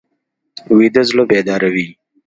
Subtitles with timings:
[0.77, 1.87] ویده زړه بیداره وي